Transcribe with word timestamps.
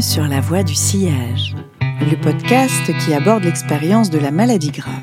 Sur 0.00 0.28
La 0.28 0.40
Voie 0.40 0.62
du 0.62 0.76
Sillage, 0.76 1.56
le 1.80 2.20
podcast 2.20 2.92
qui 3.00 3.12
aborde 3.12 3.42
l'expérience 3.42 4.10
de 4.10 4.18
la 4.18 4.30
maladie 4.30 4.70
grave. 4.70 4.94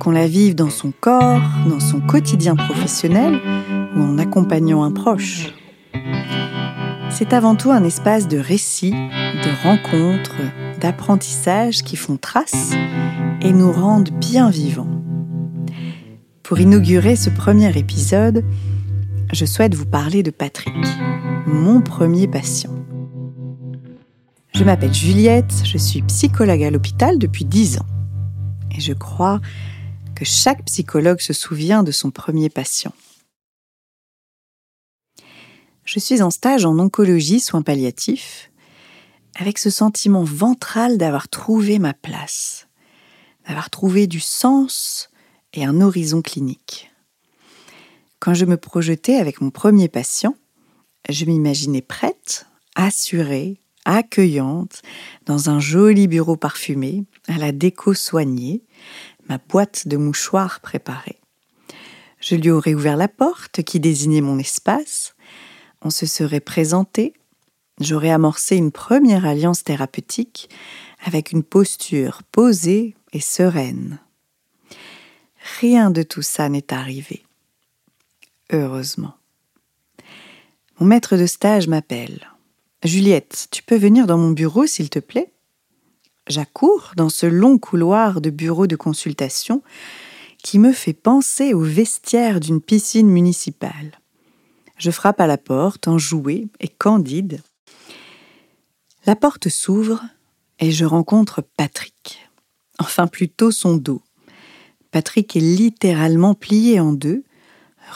Qu'on 0.00 0.10
la 0.10 0.26
vive 0.26 0.56
dans 0.56 0.70
son 0.70 0.92
corps, 0.92 1.42
dans 1.68 1.78
son 1.78 2.00
quotidien 2.00 2.56
professionnel 2.56 3.38
ou 3.94 4.00
en 4.00 4.18
accompagnant 4.18 4.82
un 4.82 4.90
proche. 4.90 5.54
C'est 7.10 7.32
avant 7.32 7.54
tout 7.54 7.70
un 7.70 7.84
espace 7.84 8.26
de 8.26 8.38
récits, 8.38 8.90
de 8.90 9.62
rencontres, 9.62 10.40
d'apprentissage 10.80 11.82
qui 11.82 11.94
font 11.94 12.16
trace 12.16 12.72
et 13.42 13.52
nous 13.52 13.70
rendent 13.70 14.10
bien 14.10 14.50
vivants. 14.50 15.02
Pour 16.42 16.58
inaugurer 16.58 17.14
ce 17.14 17.30
premier 17.30 17.76
épisode, 17.78 18.44
je 19.32 19.44
souhaite 19.44 19.74
vous 19.74 19.86
parler 19.86 20.24
de 20.24 20.30
Patrick, 20.30 20.74
mon 21.46 21.80
premier 21.80 22.26
patient. 22.26 22.81
Je 24.54 24.64
m'appelle 24.64 24.92
Juliette, 24.92 25.62
je 25.64 25.78
suis 25.78 26.02
psychologue 26.02 26.62
à 26.62 26.70
l'hôpital 26.70 27.18
depuis 27.18 27.46
10 27.46 27.78
ans. 27.78 27.86
Et 28.70 28.80
je 28.80 28.92
crois 28.92 29.40
que 30.14 30.26
chaque 30.26 30.66
psychologue 30.66 31.20
se 31.20 31.32
souvient 31.32 31.82
de 31.82 31.90
son 31.90 32.10
premier 32.10 32.50
patient. 32.50 32.92
Je 35.84 35.98
suis 35.98 36.20
en 36.20 36.30
stage 36.30 36.66
en 36.66 36.78
oncologie 36.78 37.40
soins 37.40 37.62
palliatifs 37.62 38.50
avec 39.36 39.58
ce 39.58 39.70
sentiment 39.70 40.22
ventral 40.22 40.98
d'avoir 40.98 41.28
trouvé 41.28 41.78
ma 41.78 41.94
place, 41.94 42.68
d'avoir 43.46 43.70
trouvé 43.70 44.06
du 44.06 44.20
sens 44.20 45.08
et 45.54 45.64
un 45.64 45.80
horizon 45.80 46.20
clinique. 46.20 46.90
Quand 48.20 48.34
je 48.34 48.44
me 48.44 48.58
projetais 48.58 49.16
avec 49.16 49.40
mon 49.40 49.50
premier 49.50 49.88
patient, 49.88 50.36
je 51.08 51.24
m'imaginais 51.24 51.80
prête, 51.80 52.46
assurée, 52.76 53.58
accueillante, 53.84 54.82
dans 55.26 55.50
un 55.50 55.60
joli 55.60 56.08
bureau 56.08 56.36
parfumé, 56.36 57.04
à 57.28 57.38
la 57.38 57.52
déco 57.52 57.94
soignée, 57.94 58.62
ma 59.28 59.38
boîte 59.38 59.88
de 59.88 59.96
mouchoirs 59.96 60.60
préparée. 60.60 61.20
Je 62.20 62.36
lui 62.36 62.50
aurais 62.50 62.74
ouvert 62.74 62.96
la 62.96 63.08
porte 63.08 63.62
qui 63.62 63.80
désignait 63.80 64.20
mon 64.20 64.38
espace, 64.38 65.14
on 65.82 65.90
se 65.90 66.06
serait 66.06 66.40
présenté, 66.40 67.14
j'aurais 67.80 68.10
amorcé 68.10 68.56
une 68.56 68.72
première 68.72 69.26
alliance 69.26 69.64
thérapeutique 69.64 70.48
avec 71.04 71.32
une 71.32 71.42
posture 71.42 72.22
posée 72.30 72.94
et 73.12 73.20
sereine. 73.20 73.98
Rien 75.60 75.90
de 75.90 76.02
tout 76.02 76.22
ça 76.22 76.48
n'est 76.48 76.72
arrivé 76.72 77.24
heureusement. 78.52 79.14
Mon 80.78 80.86
maître 80.86 81.16
de 81.16 81.26
stage 81.26 81.68
m'appelle. 81.68 82.31
Juliette, 82.84 83.46
tu 83.52 83.62
peux 83.62 83.76
venir 83.76 84.08
dans 84.08 84.18
mon 84.18 84.30
bureau, 84.30 84.66
s'il 84.66 84.90
te 84.90 84.98
plaît? 84.98 85.32
J'accours 86.26 86.92
dans 86.96 87.08
ce 87.08 87.26
long 87.26 87.56
couloir 87.56 88.20
de 88.20 88.30
bureau 88.30 88.66
de 88.66 88.74
consultation 88.74 89.62
qui 90.42 90.58
me 90.58 90.72
fait 90.72 90.92
penser 90.92 91.54
au 91.54 91.60
vestiaire 91.60 92.40
d'une 92.40 92.60
piscine 92.60 93.08
municipale. 93.08 94.00
Je 94.78 94.90
frappe 94.90 95.20
à 95.20 95.28
la 95.28 95.38
porte, 95.38 95.86
enjouée 95.86 96.48
et 96.58 96.66
candide. 96.66 97.40
La 99.06 99.14
porte 99.14 99.48
s'ouvre 99.48 100.02
et 100.58 100.72
je 100.72 100.84
rencontre 100.84 101.40
Patrick. 101.56 102.28
Enfin 102.80 103.06
plutôt 103.06 103.52
son 103.52 103.76
dos. 103.76 104.02
Patrick 104.90 105.36
est 105.36 105.40
littéralement 105.40 106.34
plié 106.34 106.80
en 106.80 106.92
deux, 106.92 107.22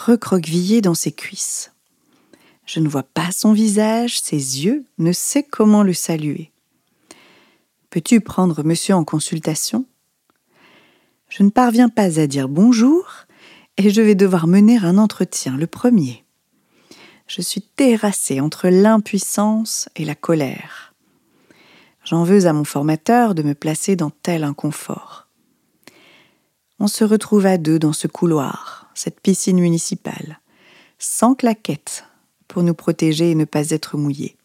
recroquevillé 0.05 0.79
dans 0.79 0.95
ses 0.95 1.11
cuisses. 1.11 1.73
Je 2.67 2.81
ne 2.81 2.89
vois 2.89 3.03
pas 3.03 3.31
son 3.31 3.53
visage, 3.53 4.19
ses 4.19 4.35
yeux, 4.35 4.83
ne 4.97 5.13
sais 5.13 5.41
comment 5.41 5.83
le 5.83 5.93
saluer. 5.93 6.51
Peux-tu 7.89 8.19
prendre 8.19 8.61
monsieur 8.63 8.93
en 8.93 9.05
consultation? 9.05 9.85
Je 11.29 11.43
ne 11.43 11.49
parviens 11.49 11.87
pas 11.87 12.19
à 12.19 12.27
dire 12.27 12.49
bonjour 12.49 13.07
et 13.77 13.89
je 13.89 14.01
vais 14.01 14.15
devoir 14.15 14.47
mener 14.47 14.77
un 14.77 14.97
entretien, 14.97 15.55
le 15.55 15.65
premier. 15.65 16.25
Je 17.27 17.41
suis 17.41 17.61
terrassée 17.61 18.41
entre 18.41 18.67
l'impuissance 18.67 19.87
et 19.95 20.03
la 20.03 20.15
colère. 20.15 20.93
J'en 22.03 22.23
veux 22.23 22.47
à 22.47 22.53
mon 22.53 22.65
formateur 22.65 23.33
de 23.33 23.43
me 23.43 23.55
placer 23.55 23.95
dans 23.95 24.09
tel 24.09 24.43
inconfort. 24.43 25.27
On 26.79 26.87
se 26.87 27.05
retrouve 27.05 27.45
à 27.45 27.57
deux 27.57 27.79
dans 27.79 27.93
ce 27.93 28.07
couloir, 28.07 28.91
cette 28.93 29.21
piscine 29.21 29.59
municipale, 29.59 30.39
sans 30.99 31.33
claquettes, 31.33 32.06
pour 32.47 32.63
nous 32.63 32.73
protéger 32.73 33.31
et 33.31 33.35
ne 33.35 33.45
pas 33.45 33.69
être 33.71 33.97
mouillés. 33.97 34.37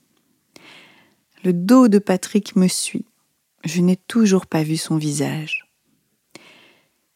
Le 1.45 1.53
dos 1.53 1.89
de 1.89 1.99
Patrick 1.99 2.57
me 2.57 2.69
suit. 2.69 3.07
Je 3.65 3.81
n'ai 3.81 3.97
toujours 3.97 4.47
pas 4.47 4.63
vu 4.63 4.77
son 4.77 4.97
visage. 4.97 5.69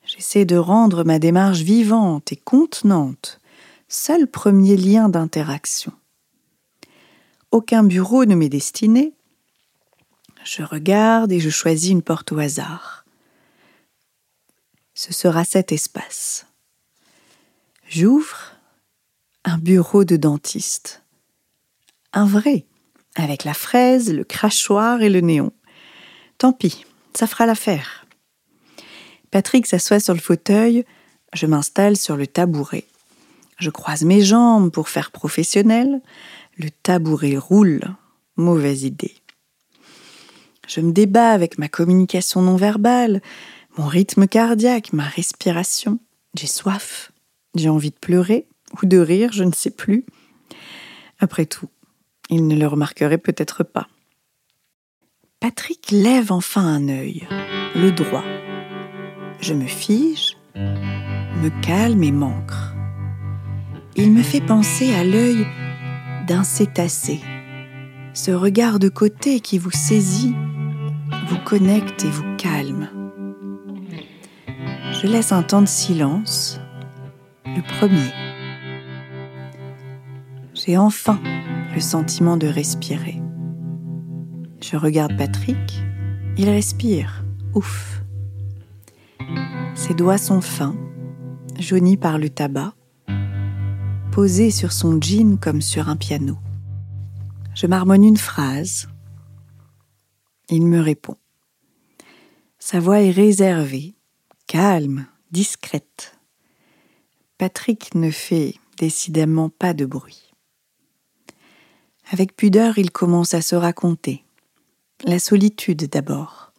J'essaie 0.04 0.44
de 0.44 0.56
rendre 0.56 1.04
ma 1.04 1.18
démarche 1.18 1.60
vivante 1.60 2.32
et 2.32 2.36
contenante, 2.36 3.40
seul 3.88 4.28
premier 4.28 4.76
lien 4.76 5.08
d'interaction. 5.08 5.92
Aucun 7.50 7.82
bureau 7.82 8.24
ne 8.24 8.34
m'est 8.34 8.48
destiné. 8.48 9.14
Je 10.44 10.62
regarde 10.62 11.32
et 11.32 11.40
je 11.40 11.50
choisis 11.50 11.90
une 11.90 12.02
porte 12.02 12.30
au 12.30 12.38
hasard. 12.38 13.04
Ce 14.94 15.12
sera 15.12 15.44
cet 15.44 15.72
espace. 15.72 16.46
J'ouvre 17.88 18.55
un 19.46 19.58
bureau 19.58 20.04
de 20.04 20.16
dentiste. 20.16 21.04
Un 22.12 22.26
vrai, 22.26 22.66
avec 23.14 23.44
la 23.44 23.54
fraise, 23.54 24.12
le 24.12 24.24
crachoir 24.24 25.02
et 25.02 25.08
le 25.08 25.20
néon. 25.20 25.52
Tant 26.36 26.52
pis, 26.52 26.84
ça 27.14 27.28
fera 27.28 27.46
l'affaire. 27.46 28.06
Patrick 29.30 29.66
s'assoit 29.66 30.00
sur 30.00 30.14
le 30.14 30.20
fauteuil, 30.20 30.84
je 31.32 31.46
m'installe 31.46 31.96
sur 31.96 32.16
le 32.16 32.26
tabouret. 32.26 32.84
Je 33.58 33.70
croise 33.70 34.02
mes 34.02 34.22
jambes 34.22 34.70
pour 34.70 34.88
faire 34.88 35.12
professionnel. 35.12 36.02
Le 36.58 36.68
tabouret 36.70 37.36
roule. 37.36 37.82
Mauvaise 38.36 38.82
idée. 38.82 39.14
Je 40.66 40.80
me 40.80 40.92
débat 40.92 41.30
avec 41.30 41.56
ma 41.58 41.68
communication 41.68 42.42
non 42.42 42.56
verbale, 42.56 43.22
mon 43.78 43.86
rythme 43.86 44.26
cardiaque, 44.26 44.92
ma 44.92 45.04
respiration. 45.04 46.00
J'ai 46.34 46.48
soif. 46.48 47.12
J'ai 47.54 47.68
envie 47.68 47.90
de 47.90 47.96
pleurer 47.98 48.46
de 48.84 48.98
rire, 48.98 49.30
je 49.32 49.44
ne 49.44 49.52
sais 49.52 49.70
plus. 49.70 50.04
Après 51.18 51.46
tout, 51.46 51.68
il 52.28 52.46
ne 52.46 52.56
le 52.56 52.66
remarquerait 52.66 53.18
peut-être 53.18 53.64
pas. 53.64 53.88
Patrick 55.40 55.90
lève 55.90 56.32
enfin 56.32 56.62
un 56.62 56.88
œil, 56.88 57.26
le 57.74 57.90
droit. 57.92 58.24
Je 59.40 59.54
me 59.54 59.66
fige, 59.66 60.36
me 60.54 61.48
calme 61.62 62.02
et 62.02 62.12
m'ancre. 62.12 62.74
Il 63.94 64.12
me 64.12 64.22
fait 64.22 64.40
penser 64.40 64.92
à 64.94 65.04
l'œil 65.04 65.46
d'un 66.26 66.42
cétacé, 66.42 67.20
ce 68.12 68.30
regard 68.30 68.78
de 68.78 68.88
côté 68.88 69.40
qui 69.40 69.58
vous 69.58 69.70
saisit, 69.70 70.34
vous 71.28 71.38
connecte 71.44 72.04
et 72.04 72.10
vous 72.10 72.36
calme. 72.36 72.90
Je 74.92 75.06
laisse 75.06 75.32
un 75.32 75.42
temps 75.42 75.62
de 75.62 75.66
silence 75.66 76.60
le 77.44 77.62
premier. 77.78 78.25
J'ai 80.56 80.78
enfin 80.78 81.20
le 81.74 81.80
sentiment 81.80 82.38
de 82.38 82.46
respirer. 82.46 83.20
Je 84.62 84.76
regarde 84.78 85.14
Patrick, 85.18 85.82
il 86.38 86.48
respire, 86.48 87.26
ouf. 87.54 88.02
Ses 89.74 89.92
doigts 89.92 90.16
sont 90.16 90.40
fins, 90.40 90.74
jaunis 91.58 91.98
par 91.98 92.18
le 92.18 92.30
tabac, 92.30 92.72
posés 94.12 94.50
sur 94.50 94.72
son 94.72 94.98
jean 94.98 95.36
comme 95.38 95.60
sur 95.60 95.90
un 95.90 95.96
piano. 95.96 96.38
Je 97.54 97.66
marmonne 97.66 98.04
une 98.04 98.16
phrase. 98.16 98.88
Il 100.48 100.66
me 100.66 100.80
répond. 100.80 101.16
Sa 102.58 102.80
voix 102.80 103.02
est 103.02 103.10
réservée, 103.10 103.94
calme, 104.46 105.06
discrète. 105.32 106.18
Patrick 107.36 107.94
ne 107.94 108.10
fait 108.10 108.54
décidément 108.78 109.50
pas 109.50 109.74
de 109.74 109.84
bruit. 109.84 110.25
Avec 112.08 112.36
pudeur, 112.36 112.78
il 112.78 112.92
commence 112.92 113.34
à 113.34 113.42
se 113.42 113.56
raconter. 113.56 114.24
La 115.04 115.18
solitude 115.18 115.88
d'abord, 115.88 116.52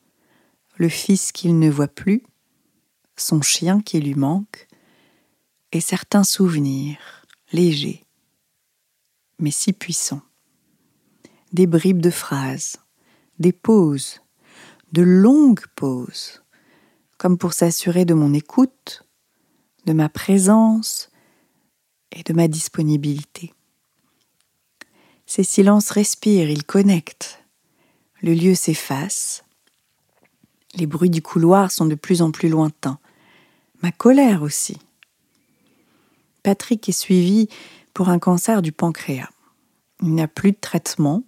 le 0.75 0.89
fils 0.89 1.31
qu'il 1.31 1.57
ne 1.57 1.69
voit 1.69 1.87
plus, 1.87 2.21
son 3.15 3.41
chien 3.41 3.81
qui 3.81 3.99
lui 4.01 4.13
manque, 4.13 4.67
et 5.71 5.79
certains 5.79 6.25
souvenirs, 6.25 7.25
légers, 7.53 8.03
mais 9.39 9.51
si 9.51 9.71
puissants. 9.71 10.21
Des 11.53 11.65
bribes 11.65 12.01
de 12.01 12.09
phrases, 12.09 12.79
des 13.39 13.53
pauses, 13.53 14.19
de 14.91 15.01
longues 15.01 15.65
pauses, 15.75 16.43
comme 17.17 17.37
pour 17.37 17.53
s'assurer 17.53 18.03
de 18.03 18.13
mon 18.13 18.33
écoute, 18.33 19.03
de 19.85 19.93
ma 19.93 20.09
présence 20.09 21.09
et 22.11 22.23
de 22.23 22.33
ma 22.33 22.49
disponibilité. 22.49 23.53
Ces 25.27 25.43
silences 25.43 25.91
respirent, 25.91 26.49
ils 26.49 26.63
connectent. 26.63 27.43
Le 28.21 28.33
lieu 28.33 28.55
s'efface. 28.55 29.43
Les 30.73 30.87
bruits 30.87 31.09
du 31.09 31.21
couloir 31.21 31.71
sont 31.71 31.85
de 31.85 31.95
plus 31.95 32.21
en 32.21 32.31
plus 32.31 32.49
lointains. 32.49 32.97
Ma 33.83 33.91
colère 33.91 34.41
aussi. 34.41 34.77
Patrick 36.43 36.87
est 36.87 36.93
suivi 36.93 37.49
pour 37.93 38.09
un 38.09 38.19
cancer 38.19 38.61
du 38.61 38.71
pancréas. 38.71 39.29
Il 40.01 40.15
n'a 40.15 40.27
plus 40.27 40.53
de 40.53 40.57
traitement, 40.59 41.23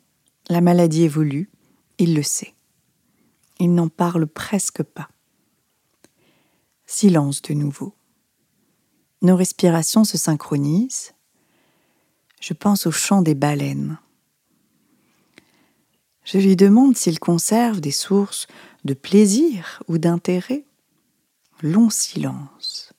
la 0.48 0.62
maladie 0.62 1.04
évolue, 1.04 1.50
il 1.98 2.16
le 2.16 2.24
sait. 2.24 2.54
Il 3.60 3.76
n'en 3.76 3.90
parle 3.90 4.28
presque 4.28 4.82
pas. 4.82 5.10
Silence 6.86 7.42
de 7.42 7.54
nouveau. 7.54 7.94
Nos 9.22 9.36
respirations 9.36 10.06
se 10.06 10.18
synchronisent. 10.18 11.14
Je 12.40 12.54
pense 12.54 12.86
au 12.88 12.92
chant 12.92 13.22
des 13.22 13.36
baleines. 13.36 13.98
Je 16.24 16.38
lui 16.38 16.56
demande 16.56 16.96
s'il 16.96 17.20
conserve 17.20 17.82
des 17.82 17.92
sources 17.92 18.48
de 18.86 18.94
plaisir 18.94 19.82
ou 19.88 19.98
d'intérêt. 19.98 20.64
Long 21.62 21.90
silence. 21.90 22.94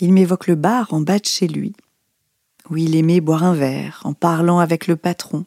Il 0.00 0.12
m'évoque 0.12 0.46
le 0.46 0.54
bar 0.54 0.92
en 0.92 1.00
bas 1.00 1.18
de 1.18 1.26
chez 1.26 1.46
lui, 1.46 1.74
où 2.70 2.76
il 2.76 2.96
aimait 2.96 3.20
boire 3.20 3.44
un 3.44 3.54
verre 3.54 4.00
en 4.04 4.14
parlant 4.14 4.58
avec 4.58 4.86
le 4.86 4.96
patron, 4.96 5.44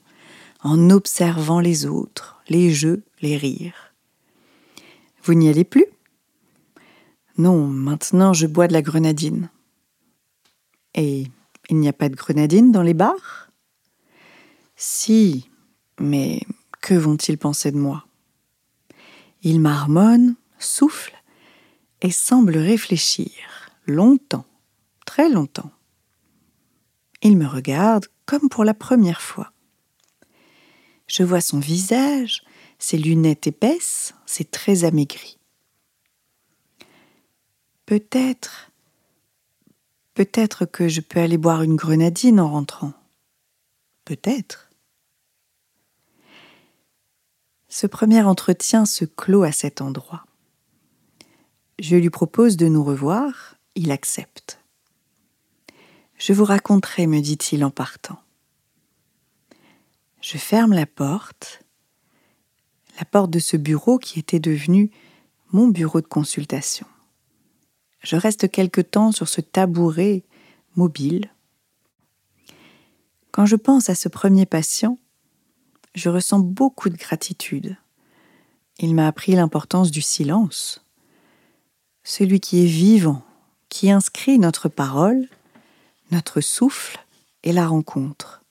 en 0.61 0.89
observant 0.89 1.59
les 1.59 1.85
autres, 1.85 2.41
les 2.47 2.71
jeux, 2.71 3.03
les 3.21 3.37
rires. 3.37 3.93
Vous 5.23 5.33
n'y 5.33 5.49
allez 5.49 5.63
plus? 5.63 5.85
Non, 7.37 7.67
maintenant 7.67 8.33
je 8.33 8.47
bois 8.47 8.67
de 8.67 8.73
la 8.73 8.81
grenadine. 8.81 9.49
Et 10.93 11.27
il 11.71 11.77
n'y 11.77 11.87
a 11.87 11.93
pas 11.93 12.09
de 12.09 12.15
grenadine 12.15 12.73
dans 12.73 12.83
les 12.83 12.93
bars? 12.93 13.49
Si, 14.75 15.49
mais 15.99 16.41
que 16.81 16.93
vont-ils 16.93 17.37
penser 17.37 17.71
de 17.71 17.77
moi? 17.77 18.05
Il 19.41 19.61
marmonne, 19.61 20.35
souffle 20.59 21.15
et 22.01 22.11
semble 22.11 22.57
réfléchir 22.57 23.31
longtemps, 23.87 24.45
très 25.05 25.29
longtemps. 25.29 25.71
Il 27.21 27.37
me 27.37 27.47
regarde 27.47 28.07
comme 28.25 28.49
pour 28.49 28.65
la 28.65 28.73
première 28.73 29.21
fois. 29.21 29.53
Je 31.07 31.23
vois 31.23 31.41
son 31.41 31.59
visage, 31.59 32.43
ses 32.79 32.97
lunettes 32.97 33.47
épaisses, 33.47 34.13
ses 34.25 34.43
traits 34.43 34.83
amaigris. 34.83 35.37
Peut-être, 37.85 38.70
peut-être 40.13 40.65
que 40.65 40.87
je 40.87 41.01
peux 41.01 41.19
aller 41.19 41.37
boire 41.37 41.63
une 41.63 41.75
grenadine 41.75 42.39
en 42.39 42.49
rentrant. 42.49 42.93
Peut-être. 44.05 44.69
Ce 47.69 47.87
premier 47.87 48.21
entretien 48.21 48.85
se 48.85 49.05
clôt 49.05 49.43
à 49.43 49.51
cet 49.51 49.81
endroit. 49.81 50.25
Je 51.79 51.95
lui 51.95 52.09
propose 52.09 52.57
de 52.57 52.67
nous 52.67 52.83
revoir, 52.83 53.55
il 53.75 53.91
accepte. 53.91 54.59
Je 56.17 56.33
vous 56.33 56.45
raconterai, 56.45 57.07
me 57.07 57.21
dit-il 57.21 57.63
en 57.63 57.71
partant. 57.71 58.21
Je 60.21 60.37
ferme 60.37 60.73
la 60.73 60.85
porte, 60.85 61.63
la 62.99 63.05
porte 63.05 63.31
de 63.31 63.39
ce 63.39 63.57
bureau 63.57 63.97
qui 63.97 64.19
était 64.19 64.39
devenu 64.39 64.91
mon 65.51 65.67
bureau 65.67 66.01
de 66.01 66.07
consultation. 66.07 66.85
Je 68.01 68.15
reste 68.15 68.49
quelque 68.49 68.81
temps 68.81 69.11
sur 69.11 69.27
ce 69.29 69.41
tabouret 69.41 70.23
mobile. 70.75 71.31
Quand 73.31 73.45
je 73.45 73.55
pense 73.55 73.89
à 73.89 73.95
ce 73.95 74.09
premier 74.09 74.45
patient, 74.45 74.97
je 75.95 76.09
ressens 76.09 76.39
beaucoup 76.39 76.89
de 76.89 76.97
gratitude. 76.97 77.77
Il 78.79 78.95
m'a 78.95 79.07
appris 79.07 79.33
l'importance 79.33 79.91
du 79.91 80.01
silence, 80.01 80.83
celui 82.03 82.39
qui 82.39 82.63
est 82.63 82.67
vivant, 82.67 83.23
qui 83.69 83.91
inscrit 83.91 84.39
notre 84.39 84.67
parole 84.67 85.27
notre 86.11 86.41
souffle 86.41 86.99
et 87.43 87.53
la 87.53 87.67
rencontre. 87.67 88.43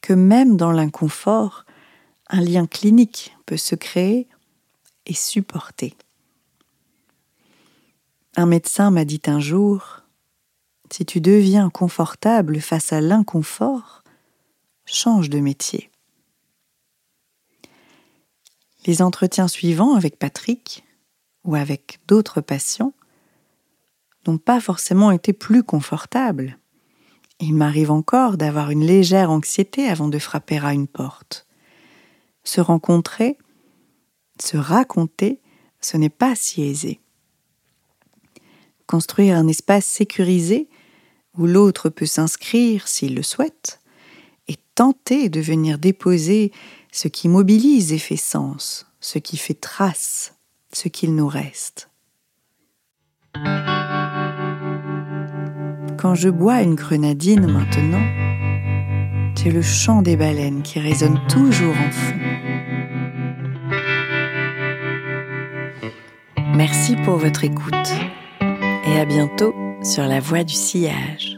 Que 0.00 0.12
même 0.12 0.56
dans 0.56 0.72
l'inconfort, 0.72 1.64
un 2.28 2.40
lien 2.40 2.66
clinique 2.66 3.36
peut 3.44 3.56
se 3.56 3.74
créer 3.74 4.26
et 5.04 5.14
supporter. 5.14 5.94
Un 8.38 8.44
médecin 8.44 8.90
m'a 8.90 9.06
dit 9.06 9.22
un 9.28 9.40
jour, 9.40 10.02
si 10.92 11.06
tu 11.06 11.22
deviens 11.22 11.70
confortable 11.70 12.60
face 12.60 12.92
à 12.92 13.00
l'inconfort, 13.00 14.04
change 14.84 15.30
de 15.30 15.40
métier. 15.40 15.90
Les 18.84 19.00
entretiens 19.00 19.48
suivants 19.48 19.94
avec 19.94 20.18
Patrick 20.18 20.84
ou 21.44 21.54
avec 21.54 21.98
d'autres 22.08 22.42
patients 22.42 22.92
n'ont 24.26 24.36
pas 24.36 24.60
forcément 24.60 25.12
été 25.12 25.32
plus 25.32 25.62
confortables. 25.62 26.58
Il 27.40 27.54
m'arrive 27.54 27.90
encore 27.90 28.36
d'avoir 28.36 28.70
une 28.70 28.84
légère 28.84 29.30
anxiété 29.30 29.88
avant 29.88 30.08
de 30.08 30.18
frapper 30.18 30.58
à 30.62 30.74
une 30.74 30.88
porte. 30.88 31.46
Se 32.44 32.60
rencontrer, 32.60 33.38
se 34.42 34.58
raconter, 34.58 35.40
ce 35.80 35.96
n'est 35.96 36.10
pas 36.10 36.34
si 36.34 36.62
aisé. 36.62 37.00
Construire 38.86 39.36
un 39.36 39.48
espace 39.48 39.84
sécurisé 39.84 40.68
où 41.36 41.46
l'autre 41.46 41.88
peut 41.88 42.06
s'inscrire 42.06 42.88
s'il 42.88 43.14
le 43.14 43.22
souhaite, 43.22 43.80
et 44.48 44.56
tenter 44.74 45.28
de 45.28 45.40
venir 45.40 45.78
déposer 45.78 46.52
ce 46.92 47.08
qui 47.08 47.28
mobilise 47.28 47.92
et 47.92 47.98
fait 47.98 48.16
sens, 48.16 48.86
ce 49.00 49.18
qui 49.18 49.36
fait 49.36 49.54
trace, 49.54 50.34
ce 50.72 50.88
qu'il 50.88 51.14
nous 51.14 51.28
reste. 51.28 51.90
Quand 55.98 56.14
je 56.14 56.28
bois 56.28 56.62
une 56.62 56.74
grenadine 56.74 57.46
maintenant, 57.46 58.04
j'ai 59.36 59.50
le 59.50 59.62
chant 59.62 60.02
des 60.02 60.16
baleines 60.16 60.62
qui 60.62 60.80
résonne 60.80 61.20
toujours 61.28 61.74
en 61.76 61.90
fond. 61.90 62.16
Merci 66.54 66.96
pour 67.04 67.16
votre 67.16 67.44
écoute 67.44 67.92
et 68.86 68.98
à 68.98 69.04
bientôt 69.04 69.54
sur 69.82 70.06
la 70.06 70.20
voie 70.20 70.44
du 70.44 70.54
sillage. 70.54 71.35